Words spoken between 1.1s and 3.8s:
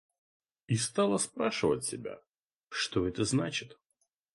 спрашивать себя, что это значит.